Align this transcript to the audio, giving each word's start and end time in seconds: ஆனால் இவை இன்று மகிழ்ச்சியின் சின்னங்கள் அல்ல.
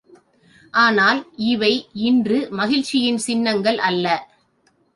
ஆனால் 0.73 1.19
இவை 1.35 1.71
இன்று 2.07 2.39
மகிழ்ச்சியின் 2.51 3.21
சின்னங்கள் 3.27 3.79
அல்ல. 3.89 4.05